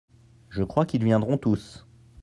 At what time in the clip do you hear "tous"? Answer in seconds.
1.37-1.85